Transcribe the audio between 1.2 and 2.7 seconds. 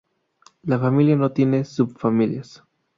tiene subfamilias.